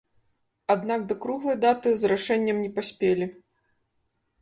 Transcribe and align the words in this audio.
Аднак 0.75 1.03
да 1.11 1.17
круглай 1.27 1.59
даты 1.67 1.89
з 2.01 2.13
рашэннем 2.15 2.57
не 2.65 2.75
паспелі. 2.79 3.33